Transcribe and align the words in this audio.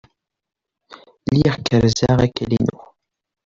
Lliɣ 1.33 1.55
kerrzeɣ 1.65 2.17
akal-inu. 2.25 2.77